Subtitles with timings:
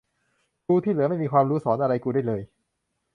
[0.65, 2.41] ครูที่เหลือไม่มีความรู้สอนอะไรกูได้เลย